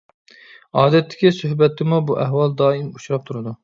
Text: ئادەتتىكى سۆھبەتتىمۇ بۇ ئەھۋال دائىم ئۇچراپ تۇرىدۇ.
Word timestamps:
ئادەتتىكى 0.79 1.33
سۆھبەتتىمۇ 1.43 2.03
بۇ 2.11 2.19
ئەھۋال 2.25 2.61
دائىم 2.67 2.93
ئۇچراپ 2.95 3.31
تۇرىدۇ. 3.31 3.59